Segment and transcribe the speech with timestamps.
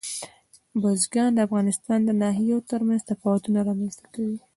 [0.81, 4.39] بزګان د افغانستان د ناحیو ترمنځ تفاوتونه رامنځته کوي.